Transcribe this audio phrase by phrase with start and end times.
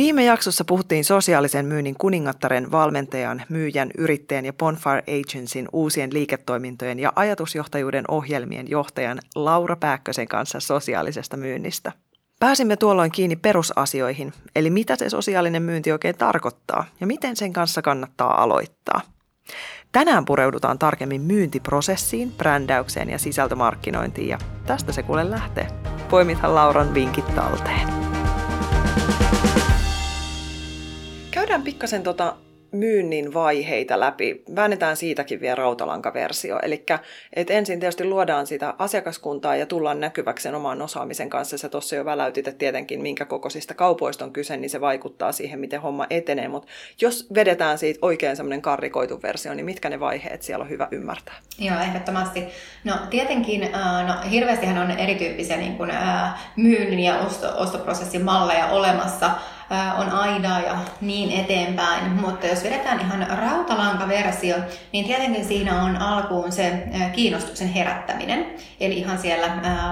[0.00, 7.12] Viime jaksossa puhuttiin sosiaalisen myynnin kuningattaren, valmentajan, myyjän, yrittäjän ja Bonfire Agencyn uusien liiketoimintojen ja
[7.16, 11.92] ajatusjohtajuuden ohjelmien johtajan Laura Pääkkösen kanssa sosiaalisesta myynnistä.
[12.38, 17.82] Pääsimme tuolloin kiinni perusasioihin, eli mitä se sosiaalinen myynti oikein tarkoittaa ja miten sen kanssa
[17.82, 19.00] kannattaa aloittaa.
[19.92, 25.66] Tänään pureudutaan tarkemmin myyntiprosessiin, brändäykseen ja sisältömarkkinointiin ja tästä se kuule lähtee.
[26.10, 28.09] Poimithan Lauran vinkit talteen.
[31.50, 32.36] Käydään pikkasen tota
[32.72, 34.42] myynnin vaiheita läpi.
[34.56, 36.58] Väännetään siitäkin vielä rautalankaversio.
[36.62, 36.86] Eli
[37.48, 41.58] ensin tietysti luodaan sitä asiakaskuntaa ja tullaan näkyväksi sen oman osaamisen kanssa.
[41.58, 45.60] Sä tuossa jo väläytit, että tietenkin minkä kokoisista kaupoista on kyse, niin se vaikuttaa siihen,
[45.60, 46.48] miten homma etenee.
[46.48, 46.68] Mutta
[47.00, 51.34] jos vedetään siitä oikein semmoinen karrikoitu versio, niin mitkä ne vaiheet siellä on hyvä ymmärtää?
[51.58, 52.44] Joo, ehdottomasti.
[52.84, 53.60] No tietenkin,
[54.06, 55.90] no hirveästihän on erityyppisiä niin kuin,
[56.56, 59.30] myynnin ja osto, ostoprosessin malleja olemassa
[59.98, 62.12] on aidaa ja niin eteenpäin.
[62.12, 64.56] Mutta jos vedetään ihan rautalankaversio,
[64.92, 66.82] niin tietenkin siinä on alkuun se
[67.12, 68.46] kiinnostuksen herättäminen.
[68.80, 69.48] Eli ihan siellä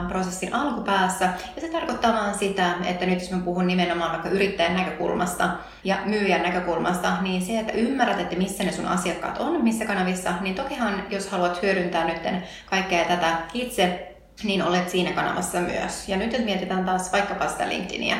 [0.09, 1.25] prosessin alkupäässä.
[1.57, 5.49] Ja se tarkoittaa vaan sitä, että nyt jos mä puhun nimenomaan vaikka yrittäjän näkökulmasta
[5.85, 10.33] ja myyjän näkökulmasta, niin se, että ymmärrät, että missä ne sun asiakkaat on, missä kanavissa,
[10.41, 12.23] niin tokihan jos haluat hyödyntää nyt
[12.67, 14.13] kaikkea tätä itse,
[14.43, 16.09] niin olet siinä kanavassa myös.
[16.09, 18.17] Ja nyt jos mietitään taas vaikkapa sitä LinkedInia,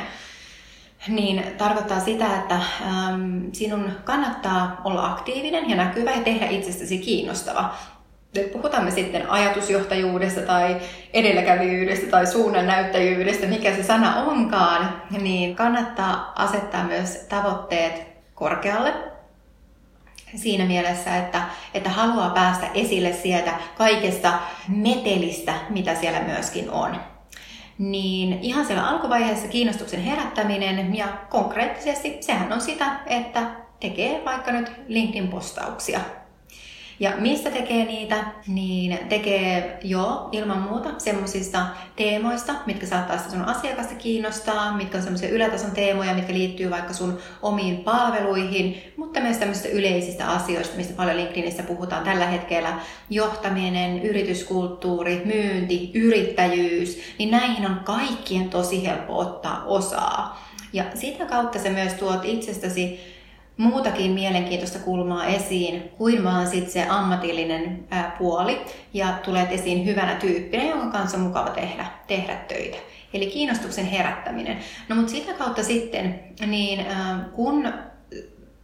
[1.07, 7.73] niin tarkoittaa sitä, että äm, sinun kannattaa olla aktiivinen ja näkyvä ja tehdä itsestäsi kiinnostava.
[8.51, 10.77] Puhutaan me sitten ajatusjohtajuudesta tai
[11.13, 18.93] edelläkävijyydestä tai suunnannäyttäjyydestä, mikä se sana onkaan, niin kannattaa asettaa myös tavoitteet korkealle
[20.35, 21.41] siinä mielessä, että,
[21.73, 24.33] että haluaa päästä esille sieltä kaikesta
[24.67, 26.95] metelistä, mitä siellä myöskin on
[27.79, 33.41] niin ihan siellä alkuvaiheessa kiinnostuksen herättäminen ja konkreettisesti sehän on sitä, että
[33.79, 35.99] tekee vaikka nyt LinkedIn-postauksia
[36.99, 38.23] ja mistä tekee niitä?
[38.47, 41.65] Niin tekee jo ilman muuta semmoisista
[41.95, 46.93] teemoista, mitkä saattaa sitä sun asiakasta kiinnostaa, mitkä on semmoisia ylätason teemoja, mitkä liittyy vaikka
[46.93, 52.79] sun omiin palveluihin, mutta myös tämmöisistä yleisistä asioista, mistä paljon LinkedInissä puhutaan tällä hetkellä.
[53.09, 60.49] Johtaminen, yrityskulttuuri, myynti, yrittäjyys, niin näihin on kaikkien tosi helppo ottaa osaa.
[60.73, 62.99] Ja sitä kautta se myös tuot itsestäsi
[63.59, 68.61] muutakin mielenkiintoista kulmaa esiin kuin vaan sit se ammatillinen ää, puoli
[68.93, 72.77] ja tulet esiin hyvänä tyyppinä, jonka kanssa on mukava tehdä, tehdä töitä.
[73.13, 74.57] Eli kiinnostuksen herättäminen.
[74.89, 77.73] No mutta sitä kautta sitten, niin ää, kun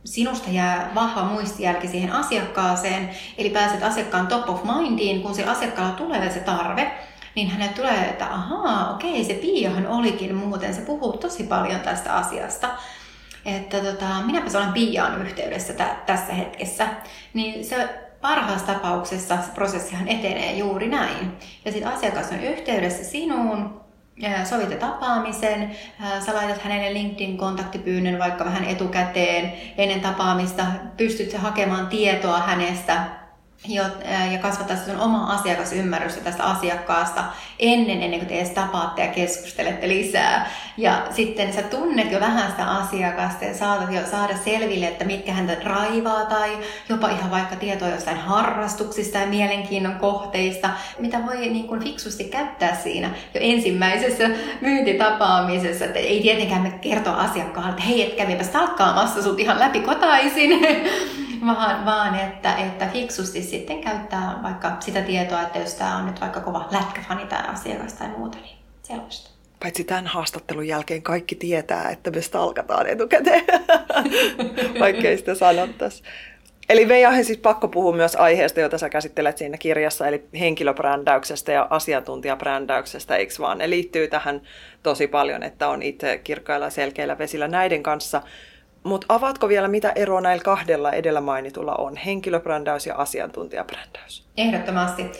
[0.05, 5.93] sinusta jää vahva muistijälki siihen asiakkaaseen, eli pääset asiakkaan top of mindiin, kun sillä asiakkaalla
[5.93, 6.91] tulee se tarve,
[7.35, 12.15] niin hänelle tulee, että ahaa, okei, se Piahan olikin muuten, se puhuu tosi paljon tästä
[12.15, 12.69] asiasta
[13.45, 16.87] että tota, minäpäs olen Piaan yhteydessä t- tässä hetkessä,
[17.33, 17.89] niin se
[18.21, 21.37] parhaassa tapauksessa se prosessihan etenee juuri näin.
[21.65, 23.81] Ja sitten asiakas on yhteydessä sinuun,
[24.43, 25.75] sovitte tapaamisen,
[26.25, 30.65] sä laitat hänelle LinkedIn-kontaktipyynnön vaikka vähän etukäteen ennen tapaamista,
[30.97, 33.24] pystyt hakemaan tietoa hänestä,
[33.67, 37.23] ja kasvattaa sun omaa asiakasymmärrystä tästä asiakkaasta
[37.59, 40.51] ennen, ennen kuin te edes tapaatte ja keskustelette lisää.
[40.77, 45.33] Ja sitten sä tunnet jo vähän sitä asiakasta ja saatat jo saada selville, että mitkä
[45.33, 46.57] häntä raivaa tai
[46.89, 52.75] jopa ihan vaikka tietoa jostain harrastuksista ja mielenkiinnon kohteista, mitä voi niin kuin fiksusti käyttää
[52.75, 54.29] siinä jo ensimmäisessä
[54.61, 55.85] myyntitapaamisessa.
[55.85, 60.49] Että ei tietenkään me kertoa asiakkaalle, että hei, et kävipä stalkkaamassa sut ihan läpi kotaisin,
[61.45, 66.21] vaan, vaan että, että fiksusti sitten käyttää vaikka sitä tietoa, että jos tämä on nyt
[66.21, 69.29] vaikka kova lätkäfani tämä asiakas tai muuta, niin sellaista.
[69.59, 73.43] Paitsi tämän haastattelun jälkeen kaikki tietää, että me stalkataan etukäteen,
[74.79, 76.03] vaikka ei sitä sanottaisi.
[76.69, 81.67] Eli Veijahen siis pakko puhua myös aiheesta, jota sä käsittelet siinä kirjassa, eli henkilöbrändäyksestä ja
[81.69, 83.57] asiantuntijabrändäyksestä, eikö vaan?
[83.57, 84.41] Ne liittyy tähän
[84.83, 88.21] tosi paljon, että on itse kirkkailla selkeillä vesillä näiden kanssa.
[88.85, 94.23] Mutta avaatko vielä, mitä eroa näillä kahdella edellä mainitulla on, henkilöbrändäys ja asiantuntijabrändäys?
[94.37, 95.11] Ehdottomasti.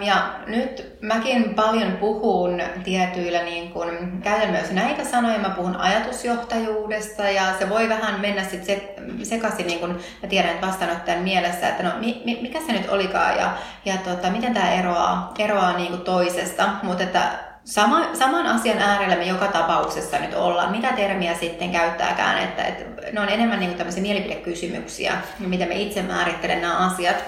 [0.00, 7.22] Ja nyt mäkin paljon puhun tietyillä, niin kun, käytän myös näitä sanoja, mä puhun ajatusjohtajuudesta
[7.22, 11.68] ja se voi vähän mennä sitten se, sekaisin, niin kun mä tiedän, että vastaanottajan mielessä,
[11.68, 15.76] että no mi, mi, mikä se nyt olikaan ja, ja tota, miten tämä eroaa, eroaa
[15.76, 20.70] niin toisesta, mutta että sama, saman asian äärellä me joka tapauksessa nyt ollaan.
[20.70, 26.02] Mitä termiä sitten käyttääkään, että, että ne on enemmän niin tämmöisiä mielipidekysymyksiä, miten me itse
[26.02, 27.24] määrittelen nämä asiat.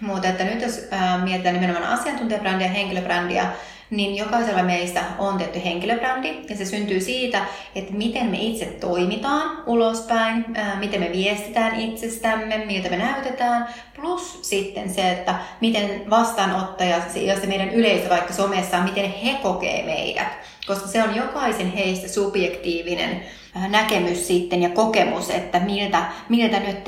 [0.00, 3.46] Mutta että nyt jos ää, mietitään nimenomaan asiantuntijabrändiä ja henkilöbrändiä,
[3.90, 6.34] niin jokaisella meistä on tietty henkilöbrändi.
[6.50, 7.44] Ja se syntyy siitä,
[7.74, 14.38] että miten me itse toimitaan ulospäin, ää, miten me viestitään itsestämme, miltä me näytetään, plus
[14.42, 20.28] sitten se, että miten vastaanottaja ja se meidän yleisö vaikka somessa, miten he kokee meidät,
[20.66, 23.22] koska se on jokaisen heistä subjektiivinen
[23.68, 26.84] näkemys sitten ja kokemus, että miltä, miltä nyt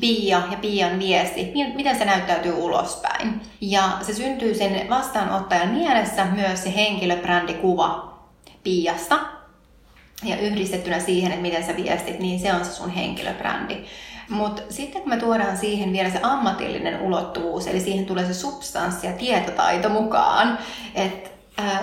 [0.00, 3.40] Pia ja Pian viesti, miten se näyttäytyy ulospäin.
[3.60, 8.18] Ja se syntyy sen vastaanottajan mielessä myös se henkilöbrändikuva
[8.62, 9.18] Piasta.
[10.24, 13.76] Ja yhdistettynä siihen, että miten sä viestit, niin se on se sun henkilöbrändi.
[14.28, 19.06] Mutta sitten kun me tuodaan siihen vielä se ammatillinen ulottuvuus, eli siihen tulee se substanssi
[19.06, 20.58] ja tietotaito mukaan,
[20.94, 21.30] että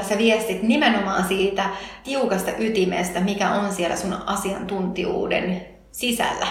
[0.09, 1.69] sä viestit nimenomaan siitä
[2.03, 6.47] tiukasta ytimestä, mikä on siellä sun asiantuntijuuden sisällä.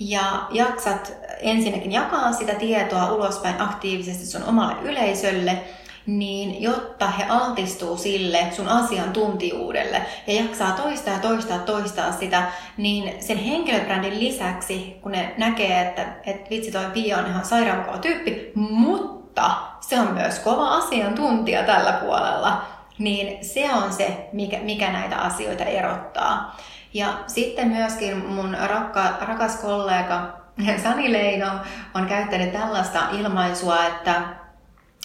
[0.00, 5.58] Ja jaksat ensinnäkin jakaa sitä tietoa ulospäin aktiivisesti sun omalle yleisölle,
[6.06, 13.22] niin jotta he altistuu sille sun asiantuntijuudelle ja jaksaa toistaa ja toistaa toistaa sitä, niin
[13.22, 17.98] sen henkilöbrändin lisäksi, kun ne näkee, että, että vitsi toi Pia on ihan sairaan kova
[17.98, 22.64] tyyppi, mutta mutta se on myös kova asiantuntija tällä puolella,
[22.98, 26.56] niin se on se, mikä, mikä näitä asioita erottaa.
[26.94, 30.20] Ja sitten myöskin mun rakka, rakas kollega
[30.82, 31.50] Sani Leino
[31.94, 34.22] on käyttänyt tällaista ilmaisua, että,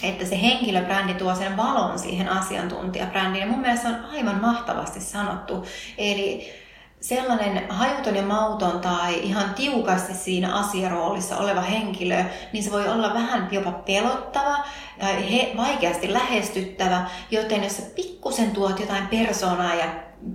[0.03, 3.41] että se henkilöbrändi tuo sen valon siihen asiantuntijabrändiin.
[3.41, 5.65] Ja mun mielestä se on aivan mahtavasti sanottu.
[5.97, 6.62] Eli
[7.04, 12.24] sellainen hajuton ja mauton tai ihan tiukasti siinä asiaroolissa oleva henkilö,
[12.54, 14.58] niin se voi olla vähän jopa pelottava
[15.00, 19.86] tai he, vaikeasti lähestyttävä, joten jos pikkusen tuot jotain persoonaa ja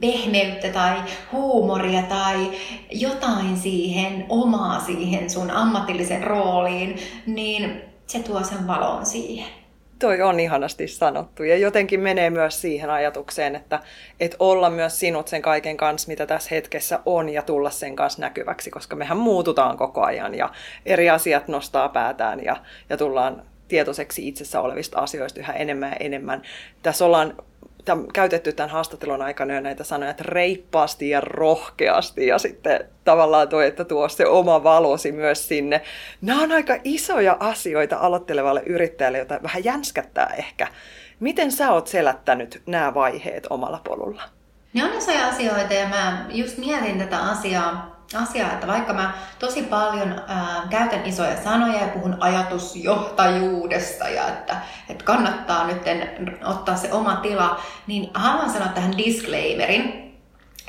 [0.01, 2.51] pehmeyttä tai huumoria tai
[2.93, 9.68] jotain siihen, omaa siihen sun ammatillisen rooliin, niin se tuo sen valon siihen.
[9.99, 13.81] Toi on ihanasti sanottu ja jotenkin menee myös siihen ajatukseen, että,
[14.21, 18.21] että olla myös sinut sen kaiken kanssa, mitä tässä hetkessä on ja tulla sen kanssa
[18.21, 20.51] näkyväksi, koska mehän muututaan koko ajan ja
[20.87, 22.57] eri asiat nostaa päätään ja,
[22.91, 26.43] ja tullaan tietoiseksi itsessä olevista asioista yhä enemmän ja enemmän.
[26.83, 27.35] Tässä ollaan
[27.89, 33.49] tämän, käytetty tämän haastattelun aikana jo näitä sanoja, että reippaasti ja rohkeasti ja sitten tavallaan
[33.49, 35.83] tuo, että tuo se oma valosi myös sinne.
[36.21, 40.67] Nämä on aika isoja asioita aloittelevalle yrittäjälle, jota vähän jänskättää ehkä.
[41.21, 44.23] Miten sä oot selättänyt nämä vaiheet omalla polulla?
[44.75, 49.63] Ne on isoja asioita ja mä just mietin tätä asiaa asiaa, että vaikka mä tosi
[49.63, 54.57] paljon ää, käytän isoja sanoja ja puhun ajatusjohtajuudesta ja että,
[54.89, 55.83] että kannattaa nyt
[56.45, 60.09] ottaa se oma tila, niin haluan sanoa tähän disclaimerin,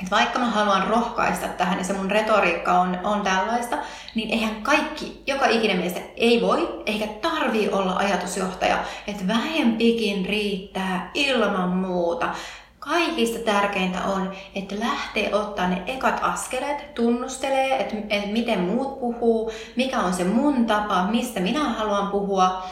[0.00, 3.78] että vaikka mä haluan rohkaista tähän ja se mun retoriikka on, on tällaista,
[4.14, 8.78] niin eihän kaikki, joka ikinen meistä ei voi eikä tarvii olla ajatusjohtaja.
[9.06, 12.34] Että vähempikin riittää ilman muuta
[12.80, 19.52] kaikista tärkeintä on, että lähtee ottaa ne ekat askeleet, tunnustelee, että, että miten muut puhuu,
[19.76, 22.62] mikä on se mun tapa, mistä minä haluan puhua,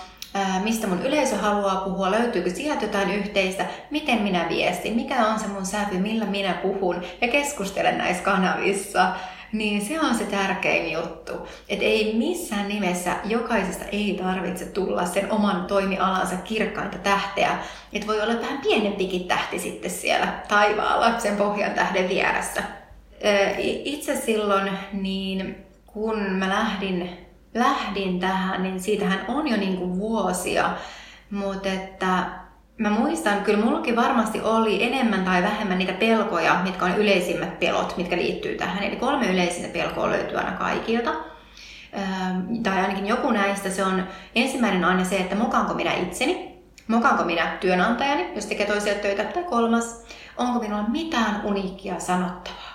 [0.64, 5.46] mistä mun yleisö haluaa puhua, löytyykö sieltä jotain yhteistä, miten minä viestin, mikä on se
[5.46, 9.08] mun sävy, millä minä puhun ja keskustelen näissä kanavissa
[9.52, 11.32] niin se on se tärkein juttu.
[11.68, 17.58] Että ei missään nimessä jokaisesta ei tarvitse tulla sen oman toimialansa kirkkainta tähteä.
[17.92, 22.62] Että voi olla vähän pienempikin tähti sitten siellä taivaalla sen pohjan tähden vieressä.
[23.84, 27.10] Itse silloin, niin kun mä lähdin,
[27.54, 30.70] lähdin tähän, niin siitähän on jo niinku vuosia.
[31.30, 32.24] Mutta että
[32.78, 37.96] Mä muistan, kyllä mullakin varmasti oli enemmän tai vähemmän niitä pelkoja, mitkä on yleisimmät pelot,
[37.96, 38.84] mitkä liittyy tähän.
[38.84, 41.10] Eli kolme yleisintä pelkoa löytyy aina kaikilta.
[41.96, 43.70] Ähm, tai ainakin joku näistä.
[43.70, 44.04] Se on
[44.34, 46.58] ensimmäinen aina se, että mokaanko minä itseni,
[46.88, 49.24] mokaanko minä työnantajani, jos tekee toisia töitä.
[49.24, 50.04] Tai kolmas,
[50.36, 52.67] onko minulla mitään uniikkia sanottavaa.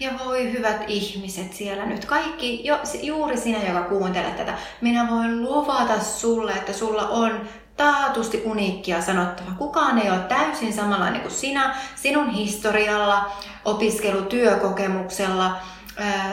[0.00, 5.42] Ja voi hyvät ihmiset siellä nyt, kaikki, jo, juuri sinä, joka kuuntelet tätä, minä voin
[5.42, 7.40] luvata sulle, että sulla on
[7.76, 9.50] taatusti uniikkia sanottava.
[9.58, 13.30] Kukaan ei ole täysin samanlainen kuin sinä, sinun historialla,
[13.64, 15.56] opiskelutyökokemuksella,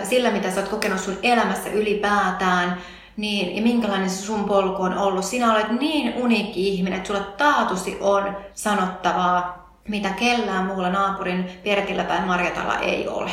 [0.04, 2.78] sillä mitä sä oot kokenut sun elämässä ylipäätään,
[3.18, 5.26] niin, ja minkälainen se sun polku on ollut.
[5.26, 12.04] Sinä olet niin uniikki ihminen, että sulla taatusti on sanottavaa, mitä kellään muulla naapurin Pertillä
[12.04, 13.32] tai Marjatalla ei ole.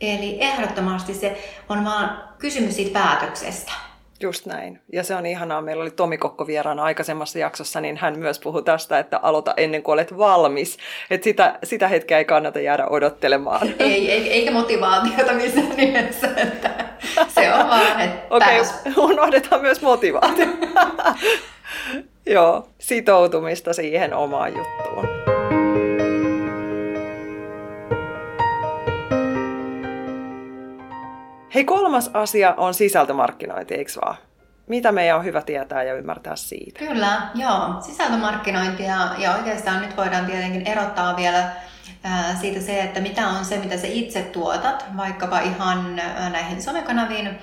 [0.00, 1.38] Eli ehdottomasti se
[1.68, 3.72] on vaan kysymys siitä päätöksestä.
[4.20, 4.80] Just näin.
[4.92, 5.62] Ja se on ihanaa.
[5.62, 9.82] Meillä oli Tomi Kokko vieraana aikaisemmassa jaksossa, niin hän myös puhui tästä, että aloita ennen
[9.82, 10.78] kuin olet valmis.
[11.10, 13.68] Että sitä, sitä hetkeä ei kannata jäädä odottelemaan.
[13.78, 16.28] Ei, eikä motivaatiota missään nimessä.
[16.36, 16.70] Että
[17.28, 20.46] se on vaan, että Okei, okay, unohdetaan myös motivaatio.
[22.26, 25.17] Joo, sitoutumista siihen omaan juttuun.
[31.54, 34.16] Hei, kolmas asia on sisältömarkkinointi, eikö vaan?
[34.66, 36.78] Mitä meidän on hyvä tietää ja ymmärtää siitä?
[36.78, 37.74] Kyllä, joo.
[37.80, 41.50] Sisältömarkkinointi ja, ja oikeastaan nyt voidaan tietenkin erottaa vielä
[42.40, 45.96] siitä se, että mitä on se, mitä sä itse tuotat, vaikkapa ihan
[46.32, 47.38] näihin somekanaviin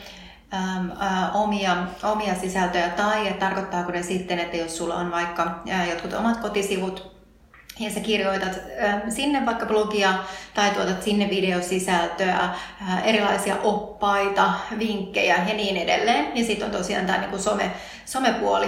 [1.33, 5.59] omia, omia sisältöjä, tai että tarkoittaako ne sitten, että jos sulla on vaikka
[5.89, 7.14] jotkut omat kotisivut,
[7.79, 8.59] ja sä kirjoitat
[9.09, 10.13] sinne vaikka blogia
[10.53, 12.49] tai tuotat sinne videosisältöä,
[13.03, 16.37] erilaisia oppaita, vinkkejä ja niin edelleen.
[16.37, 17.71] Ja sitten on tosiaan tämä niin some,
[18.05, 18.67] somepuoli.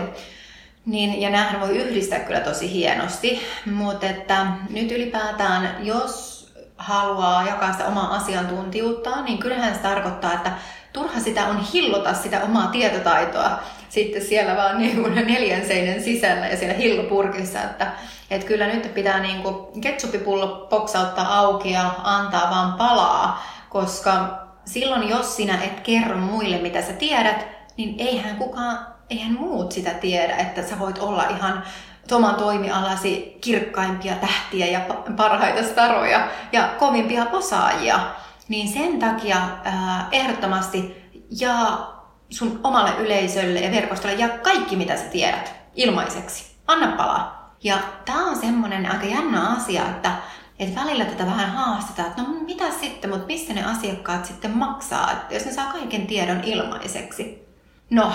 [0.86, 6.38] Niin, ja näähän voi yhdistää kyllä tosi hienosti, mutta että nyt ylipäätään, jos
[6.78, 10.52] haluaa jakaa sitä omaa asiantuntijuutta, niin kyllähän se tarkoittaa, että
[10.94, 16.48] turha sitä on hillota sitä omaa tietotaitoa sitten siellä vaan niin kuin neljän seinen sisällä
[16.48, 17.92] ja siellä hillopurkissa, että,
[18.32, 25.10] että kyllä nyt pitää niin kuin ketsupipullo poksauttaa auki ja antaa vaan palaa, koska silloin
[25.10, 30.36] jos sinä et kerro muille mitä sä tiedät, niin eihän kukaan, eihän muut sitä tiedä,
[30.36, 31.64] että sä voit olla ihan
[32.12, 34.82] oman toimialasi kirkkaimpia tähtiä ja
[35.18, 38.00] parhaita staroja ja kovimpia osaajia.
[38.48, 41.04] Niin sen takia äh, ehdottomasti
[41.40, 41.88] ja
[42.30, 46.56] sun omalle yleisölle ja verkostolle ja kaikki mitä sä tiedät ilmaiseksi.
[46.68, 47.56] Anna palaa.
[47.64, 50.12] Ja tää on semmonen aika jännä asia, että
[50.60, 55.12] et välillä tätä vähän haastetaan, että no mitä sitten, mutta missä ne asiakkaat sitten maksaa,
[55.12, 57.48] että jos ne saa kaiken tiedon ilmaiseksi.
[57.90, 58.14] No,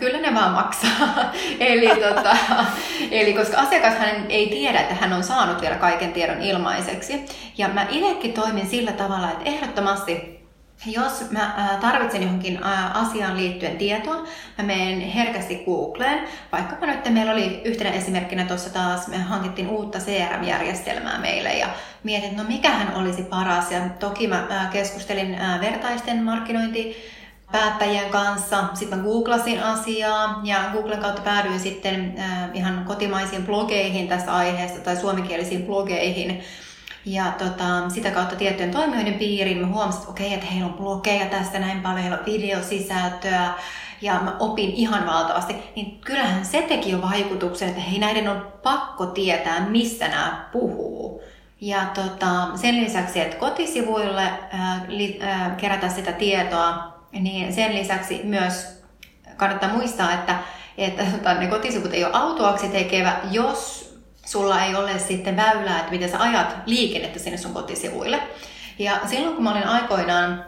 [0.00, 1.30] Kyllä ne vaan maksaa.
[1.60, 2.36] eli, tota,
[3.10, 7.24] eli koska asiakashan ei tiedä, että hän on saanut vielä kaiken tiedon ilmaiseksi.
[7.58, 10.39] Ja mä itsekin toimin sillä tavalla, että ehdottomasti
[10.86, 14.26] jos mä tarvitsen johonkin asiaan liittyen tietoa,
[14.58, 16.28] mä menen herkästi Googleen.
[16.52, 21.66] Vaikkapa nyt meillä oli yhtenä esimerkkinä tuossa taas, me hankittiin uutta CRM-järjestelmää meille ja
[22.02, 23.70] mietin, no mikähän olisi paras.
[23.70, 26.96] Ja toki mä keskustelin vertaisten markkinointi
[27.52, 28.64] päättäjien kanssa.
[28.74, 32.14] Sitten mä googlasin asiaa ja Googlen kautta päädyin sitten
[32.54, 36.42] ihan kotimaisiin blogeihin tästä aiheesta tai suomenkielisiin blogeihin.
[37.04, 41.26] Ja tota, sitä kautta tiettyjen toimijoiden piiriin mä huomasin, että okei, että heillä on blogeja
[41.26, 43.54] tästä näin paljon, heillä on videosisältöä
[44.00, 45.56] ja mä opin ihan valtavasti.
[45.76, 51.22] Niin kyllähän se teki jo vaikutuksen, että hei näiden on pakko tietää, missä nämä puhuu.
[51.60, 58.20] Ja tota, sen lisäksi, että kotisivuille ää, li, ää, kerätä sitä tietoa, niin sen lisäksi
[58.24, 58.82] myös
[59.36, 60.38] kannattaa muistaa, että,
[60.78, 63.89] että tota, ne kotisivut ei ole autuaksi tekevä, jos
[64.30, 68.22] sulla ei ole sitten väylää, että miten sä ajat liikennettä sinne sun kotisivuille.
[68.78, 70.44] Ja silloin kun mä olin aikoinaan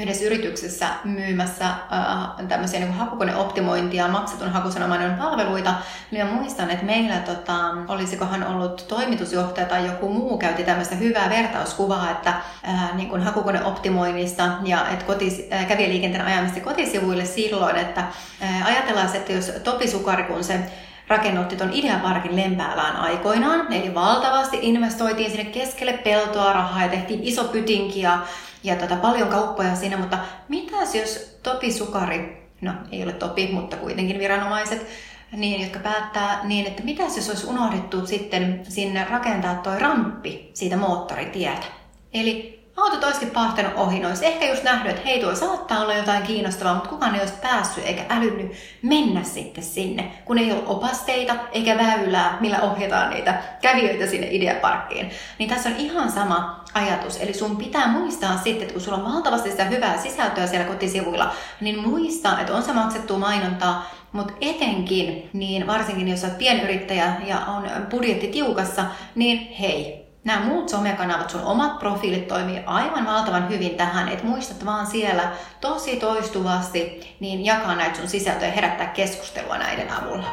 [0.00, 5.74] yhdessä yrityksessä myymässä äh, tämmöisiä niin hakukoneoptimointia, maksetun hakusanomainen palveluita,
[6.10, 7.54] niin mä muistan, että meillä tota,
[7.88, 12.30] olisikohan ollut toimitusjohtaja tai joku muu käytti tämmöistä hyvää vertauskuvaa, että
[12.68, 18.00] äh, niin kuin hakukoneoptimoinnista ja että kotis, äh, kävijäliikenteen ajamista kotisivuille silloin, että
[18.42, 20.60] äh, ajatellaan, että jos Topi Sukari, kun se
[21.08, 23.72] rakennutti tuon Ideaparkin Lempäälään aikoinaan.
[23.72, 28.18] Eli valtavasti investoitiin sinne keskelle peltoa rahaa ja tehtiin iso pytinki ja
[28.64, 33.76] ja tota, paljon kauppoja siinä, mutta mitäs jos Topi Sukari, no ei ole Topi, mutta
[33.76, 34.86] kuitenkin viranomaiset,
[35.32, 40.76] niin, jotka päättää niin, että mitäs jos olisi unohdettu sitten sinne rakentaa toi ramppi siitä
[40.76, 41.66] moottoritietä.
[42.14, 46.22] Eli autot olisikin pahtanut ohi, olisi ehkä just nähnyt, että hei tuolla saattaa olla jotain
[46.22, 48.52] kiinnostavaa, mutta kukaan ei olisi päässyt eikä älynnyt
[48.82, 55.10] mennä sitten sinne, kun ei ole opasteita eikä väylää, millä ohjataan niitä kävijöitä sinne ideaparkkiin.
[55.38, 57.20] Niin tässä on ihan sama ajatus.
[57.20, 61.32] Eli sun pitää muistaa sitten, että kun sulla on valtavasti sitä hyvää sisältöä siellä kotisivuilla,
[61.60, 67.38] niin muista, että on se maksettu mainontaa, mutta etenkin, niin varsinkin jos olet pienyrittäjä ja
[67.38, 73.74] on budjetti tiukassa, niin hei, nämä muut somekanavat, sun omat profiilit toimii aivan valtavan hyvin
[73.74, 79.58] tähän, että muistat vaan siellä tosi toistuvasti, niin jakaa näitä sun sisältöjä ja herättää keskustelua
[79.58, 80.26] näiden avulla.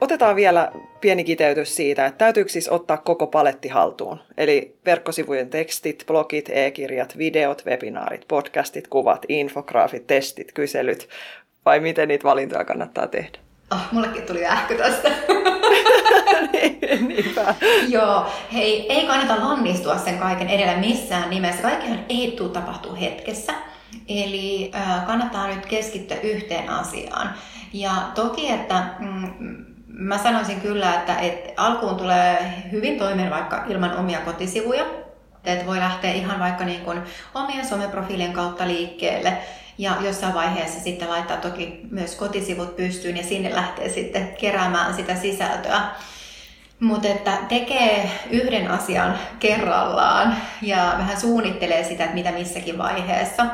[0.00, 4.20] Otetaan vielä pieni kiteytys siitä, että täytyykö siis ottaa koko paletti haltuun.
[4.36, 11.08] Eli verkkosivujen tekstit, blogit, e-kirjat, videot, webinaarit, podcastit, kuvat, infograafit, testit, kyselyt,
[11.66, 13.38] vai miten niitä valintoja kannattaa tehdä?
[13.72, 15.10] Oh, mullekin tuli ähky tästä.
[16.52, 17.54] Niin, niinpä.
[17.88, 21.62] Joo, hei, ei kannata lannistua sen kaiken edellä missään nimessä.
[21.62, 23.54] Kaikkihan ei tule tapahtuu hetkessä.
[24.08, 27.34] Eli äh, kannattaa nyt keskittyä yhteen asiaan.
[27.72, 29.32] Ja toki, että mm,
[29.86, 34.84] mä sanoisin kyllä, että, että alkuun tulee hyvin toimeen vaikka ilman omia kotisivuja.
[35.44, 37.02] Että voi lähteä ihan vaikka niin kuin
[37.34, 39.38] omien someprofiilien kautta liikkeelle
[39.78, 45.14] ja jossain vaiheessa sitten laittaa toki myös kotisivut pystyyn ja sinne lähtee sitten keräämään sitä
[45.14, 45.80] sisältöä.
[46.80, 53.46] Mutta että tekee yhden asian kerrallaan ja vähän suunnittelee sitä, että mitä missäkin vaiheessa.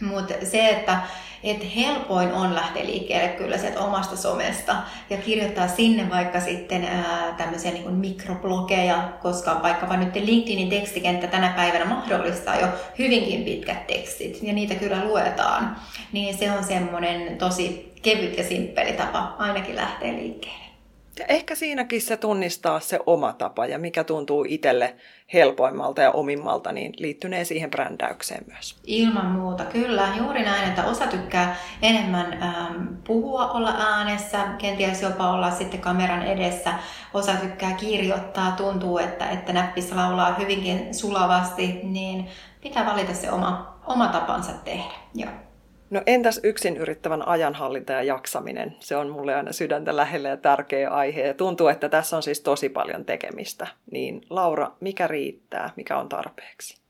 [0.00, 0.98] Mutta se, että
[1.44, 4.76] et helpoin on lähteä liikkeelle kyllä sieltä omasta somesta
[5.10, 11.48] ja kirjoittaa sinne vaikka sitten ää, tämmöisiä niin mikroblogeja, koska vaikkapa nyt LinkedInin tekstikenttä tänä
[11.48, 12.66] päivänä mahdollistaa jo
[12.98, 15.76] hyvinkin pitkät tekstit ja niitä kyllä luetaan,
[16.12, 20.69] niin se on semmoinen tosi kevyt ja simppeli tapa ainakin lähteä liikkeelle.
[21.18, 24.96] Ja ehkä siinäkin se tunnistaa se oma tapa ja mikä tuntuu itselle
[25.32, 28.76] helpoimmalta ja omimmalta, niin liittynee siihen brändäykseen myös.
[28.86, 30.08] Ilman muuta, kyllä.
[30.18, 36.26] Juuri näin, että osa tykkää enemmän ähm, puhua, olla äänessä, kenties jopa olla sitten kameran
[36.26, 36.74] edessä.
[37.14, 42.28] Osa tykkää kirjoittaa, tuntuu, että, että näppis laulaa hyvinkin sulavasti, niin
[42.60, 44.94] pitää valita se oma, oma tapansa tehdä.
[45.14, 45.49] Joo.
[45.90, 48.76] No entäs yksin yrittävän ajanhallinta ja jaksaminen?
[48.80, 51.22] Se on mulle aina sydäntä lähellä ja tärkeä aihe.
[51.22, 53.66] Ja tuntuu, että tässä on siis tosi paljon tekemistä.
[53.90, 55.70] Niin Laura, mikä riittää?
[55.76, 56.80] Mikä on tarpeeksi?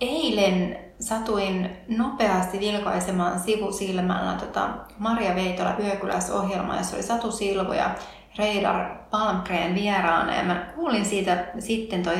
[0.00, 7.94] Eilen satuin nopeasti vilkaisemaan sivusilmällä tota Maria Veitola Yökyläs-ohjelmaa, jossa oli Satu Silvo ja
[8.38, 10.36] Reidar Palmgren vieraana.
[10.36, 12.16] Ja mä kuulin siitä sitten toi,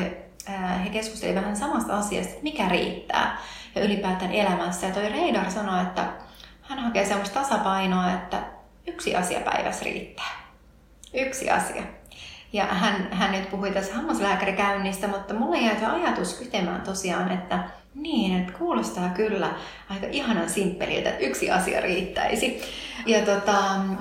[0.83, 3.37] he keskustelivat vähän samasta asiasta, mikä riittää
[3.75, 4.87] ja ylipäätään elämässä.
[4.87, 6.28] Ja toi Reidar sanoi, että
[6.69, 8.37] hän hakee semmoista tasapainoa, että
[8.87, 10.49] yksi asia päivässä riittää.
[11.13, 11.83] Yksi asia.
[12.53, 17.59] Ja hän, hän nyt puhui tässä hammaslääkärikäynnistä, mutta mulle jäi tuo ajatus kytemään tosiaan, että
[17.95, 19.49] niin, että kuulostaa kyllä
[19.89, 22.61] aika ihanan simppeliltä, että yksi asia riittäisi.
[23.05, 23.55] Ja tota,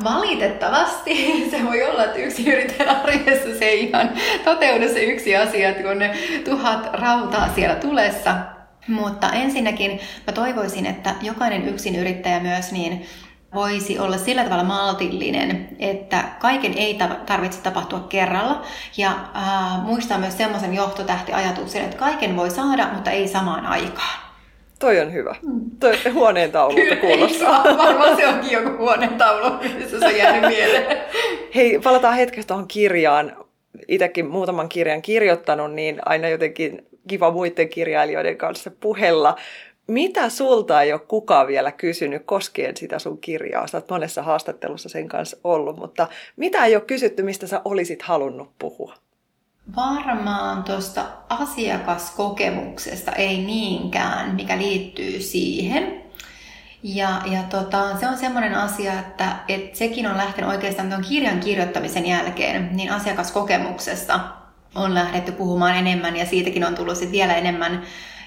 [0.04, 1.14] valitettavasti
[1.50, 4.10] se voi olla, että yksi yrittäjän arjessa se ei ihan
[4.44, 8.57] toteudu se yksi asia, että kun ne tuhat rautaa siellä tulessa,
[8.88, 13.06] mutta ensinnäkin mä toivoisin, että jokainen yksin yrittäjä myös niin
[13.54, 18.62] voisi olla sillä tavalla maltillinen, että kaiken ei tarvitse tapahtua kerralla.
[18.96, 24.28] Ja äh, muistaa myös semmoisen johtotähtiajatuksen, että kaiken voi saada, mutta ei samaan aikaan.
[24.78, 25.36] Toi on hyvä.
[25.80, 27.64] Toi huoneen taululta kuulostaa.
[27.64, 30.98] Varmaan se onkin joku huoneen taulu, missä se on jäänyt mieleen.
[31.54, 33.36] Hei, palataan hetkestä tuohon kirjaan.
[33.88, 39.36] Itsekin muutaman kirjan kirjoittanut, niin aina jotenkin kiva muiden kirjailijoiden kanssa puhella.
[39.86, 43.66] Mitä sulta ei ole kukaan vielä kysynyt koskien sitä sun kirjaa?
[43.66, 48.02] Sä oot monessa haastattelussa sen kanssa ollut, mutta mitä ei ole kysytty, mistä sä olisit
[48.02, 48.94] halunnut puhua?
[49.76, 56.02] Varmaan tuosta asiakaskokemuksesta ei niinkään, mikä liittyy siihen.
[56.82, 61.40] Ja, ja tota, se on semmoinen asia, että, että sekin on lähtenyt oikeastaan tuon kirjan
[61.40, 64.20] kirjoittamisen jälkeen, niin asiakaskokemuksesta
[64.74, 67.82] on lähdetty puhumaan enemmän ja siitäkin on tullut sit vielä enemmän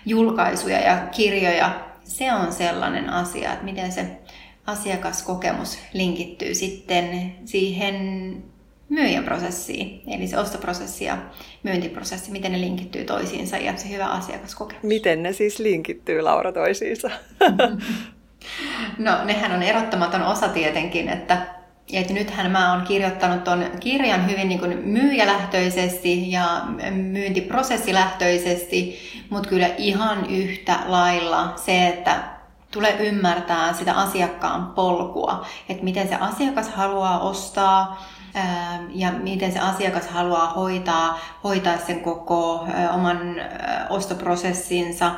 [0.05, 1.79] julkaisuja ja kirjoja.
[2.03, 4.05] Se on sellainen asia, että miten se
[4.65, 7.95] asiakaskokemus linkittyy sitten siihen
[8.89, 11.17] myyjän prosessiin, eli se ostoprosessi ja
[11.63, 14.83] myyntiprosessi, miten ne linkittyy toisiinsa ja se hyvä asiakaskokemus.
[14.83, 17.09] Miten ne siis linkittyy, Laura, toisiinsa?
[18.97, 21.60] no, nehän on erottamaton osa tietenkin, että
[21.93, 29.67] et nythän mä oon kirjoittanut ton kirjan hyvin niin kuin myyjälähtöisesti ja myyntiprosessilähtöisesti, mutta kyllä
[29.77, 32.23] ihan yhtä lailla se, että
[32.71, 38.05] tulee ymmärtää sitä asiakkaan polkua, että miten se asiakas haluaa ostaa
[38.89, 43.19] ja miten se asiakas haluaa hoitaa, hoitaa sen koko oman
[43.89, 45.11] ostoprosessinsa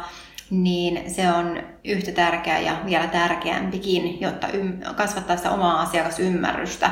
[0.50, 4.48] niin se on yhtä tärkeää ja vielä tärkeämpikin, jotta
[4.96, 6.92] kasvattaa sitä omaa asiakasymmärrystä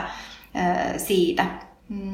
[0.97, 1.45] siitä.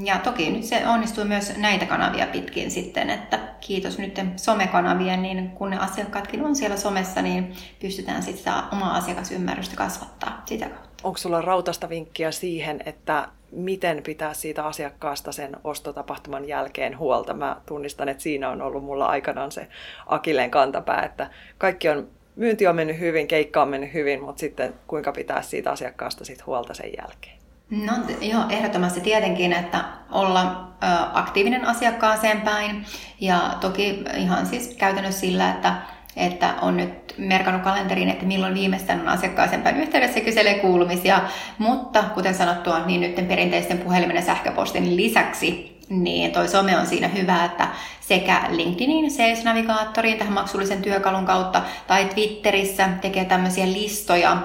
[0.04, 5.50] Ja toki nyt se onnistuu myös näitä kanavia pitkin sitten, että kiitos nyt somekanavien, niin
[5.50, 10.88] kun ne asiakkaatkin on siellä somessa, niin pystytään sitten sitä omaa asiakasymmärrystä kasvattaa sitä kautta.
[11.04, 17.33] Onko sulla rautasta vinkkiä siihen, että miten pitää siitä asiakkaasta sen ostotapahtuman jälkeen huolta.
[17.33, 19.67] Mä tunnistan, että siinä on ollut mulla aikanaan se
[20.05, 24.73] akilleen kantapää, että kaikki on, myynti on mennyt hyvin, keikka on mennyt hyvin, mutta sitten
[24.88, 27.38] kuinka pitää siitä asiakkaasta sit huolta sen jälkeen?
[27.69, 30.41] No joo, ehdottomasti tietenkin, että olla
[30.83, 32.86] ö, aktiivinen asiakkaaseen päin
[33.19, 35.73] ja toki ihan siis käytännössä sillä, että
[36.17, 41.21] että on nyt merkannut kalenteriin, että milloin viimeistään on asiakkaaseen päin yhteydessä kyselee kuulumisia,
[41.58, 47.08] mutta kuten sanottua, niin nyt perinteisten puhelimen ja sähköpostin lisäksi niin toi some on siinä
[47.08, 47.67] hyvä, että
[47.99, 54.38] sekä LinkedInin Sales-navigaattoriin tähän maksullisen työkalun kautta tai Twitterissä tekee tämmöisiä listoja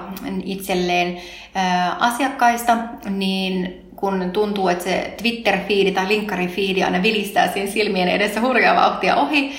[0.43, 1.21] itselleen
[1.55, 2.77] ää, asiakkaista,
[3.09, 9.15] niin kun tuntuu, että se Twitter-fiidi tai linkkari-fiidi aina vilistää siinä silmien edessä hurjaa vauhtia
[9.15, 9.51] ohi,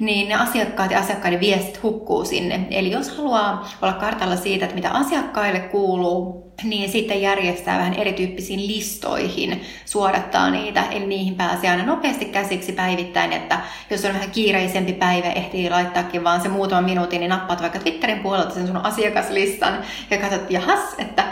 [0.00, 2.66] niin ne asiakkaat ja asiakkaiden viestit hukkuu sinne.
[2.70, 8.66] Eli jos haluaa olla kartalla siitä, että mitä asiakkaille kuuluu, niin sitten järjestää vähän erityyppisiin
[8.66, 14.92] listoihin, suodattaa niitä, eli niihin pääsee aina nopeasti käsiksi päivittäin, että jos on vähän kiireisempi
[14.92, 19.78] päivä, ehtii laittaakin vaan se muutaman minuutin, niin nappaat vaikka Twitterin puolelta sen sun asiakaslistan
[20.10, 21.24] ja katsot, jahas, että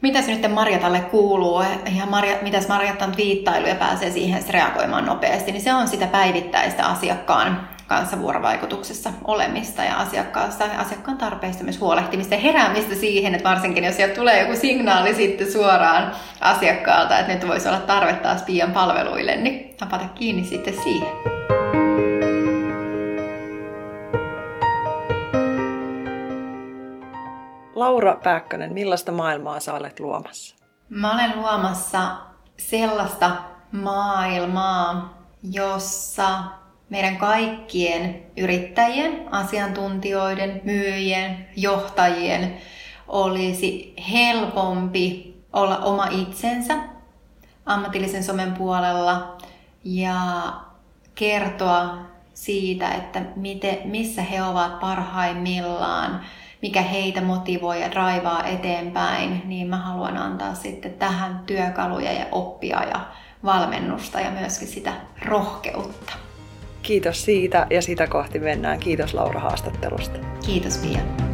[0.00, 1.62] mitä se nyt Marjatalle kuuluu?
[1.98, 6.86] Ja Marja, mitäs Marjatan viittailu ja pääsee siihen reagoimaan nopeasti, niin se on sitä päivittäistä
[6.86, 13.84] asiakkaan kanssa vuorovaikutuksessa olemista ja asiakkaasta, asiakkaan tarpeista myös huolehtimista ja heräämistä siihen, että varsinkin
[13.84, 18.72] jos sieltä tulee joku signaali sitten suoraan asiakkaalta, että nyt voisi olla tarve taas pian
[18.72, 21.08] palveluille, niin napata kiinni sitten siihen.
[27.74, 30.56] Laura Pääkkönen, millaista maailmaa sä olet luomassa?
[30.88, 32.16] Mä olen luomassa
[32.56, 33.30] sellaista
[33.72, 36.44] maailmaa, jossa
[36.92, 42.56] meidän kaikkien yrittäjien, asiantuntijoiden, myyjien, johtajien
[43.08, 46.74] olisi helpompi olla oma itsensä
[47.66, 49.38] ammatillisen somen puolella
[49.84, 50.16] ja
[51.14, 51.98] kertoa
[52.34, 56.20] siitä, että miten, missä he ovat parhaimmillaan,
[56.62, 62.82] mikä heitä motivoi ja draivaa eteenpäin, niin mä haluan antaa sitten tähän työkaluja ja oppia
[62.84, 63.00] ja
[63.44, 64.92] valmennusta ja myöskin sitä
[65.24, 66.31] rohkeutta.
[66.82, 68.78] Kiitos siitä ja sitä kohti mennään.
[68.78, 70.18] Kiitos Laura haastattelusta.
[70.46, 71.31] Kiitos Pia.